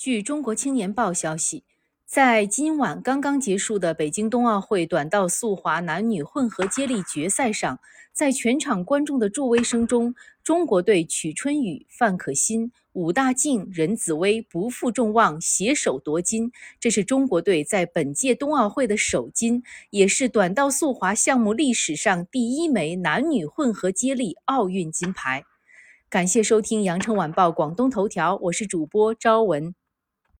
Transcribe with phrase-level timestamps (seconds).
[0.00, 1.62] 据中国青年报消息，
[2.06, 7.78] 在今晚刚刚结束的北京冬奥会短道速滑男女混合接力决赛上，
[8.10, 25.44] 在全场观众的助威声中，中国队曲春雨、范可欣、武大靖、任子威不负众望携手夺金，这是中国队在本届冬奥会的首金，也是短道速滑项目历史上第一枚男女混合接力奥运金牌。
[26.08, 29.74] 感谢收听羊城晚报广东头条，我是主播朝文。